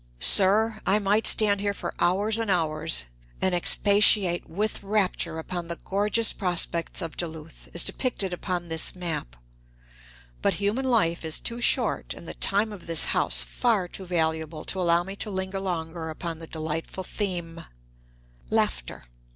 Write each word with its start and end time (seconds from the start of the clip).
Sir, 0.19 0.81
I 0.83 0.97
might 0.97 1.27
stand 1.27 1.61
here 1.61 1.75
for 1.75 1.93
hours 1.99 2.39
and 2.39 2.49
hours, 2.49 3.05
and 3.39 3.53
expatiate 3.53 4.49
with 4.49 4.81
rapture 4.81 5.37
upon 5.37 5.67
the 5.67 5.75
gorgeous 5.75 6.33
prospects 6.33 7.03
of 7.03 7.15
Duluth, 7.17 7.69
as 7.75 7.83
depicted 7.83 8.33
upon 8.33 8.67
this 8.67 8.95
map. 8.95 9.35
But 10.41 10.55
human 10.55 10.85
life 10.85 11.23
is 11.23 11.39
too 11.39 11.61
short 11.61 12.15
and 12.15 12.27
the 12.27 12.33
time 12.33 12.73
of 12.73 12.87
this 12.87 13.05
House 13.13 13.43
far 13.43 13.87
too 13.87 14.05
valuable 14.07 14.65
to 14.65 14.81
allow 14.81 15.03
me 15.03 15.15
to 15.17 15.29
linger 15.29 15.59
longer 15.59 16.09
upon 16.09 16.39
the 16.39 16.47
delightful 16.47 17.03
theme, 17.03 17.63